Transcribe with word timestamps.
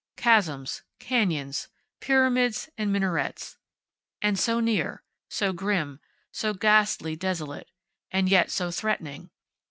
Chasms. 0.17 0.81
Canyons. 0.97 1.67
Pyramids 1.99 2.71
and 2.75 2.91
minarets. 2.91 3.59
And 4.19 4.39
so 4.39 4.59
near. 4.59 5.03
So 5.29 5.53
grim. 5.53 5.99
So 6.31 6.55
ghastly 6.55 7.15
desolate. 7.15 7.69
And 8.09 8.27
yet 8.27 8.49
so 8.49 8.71
threatening. 8.71 9.29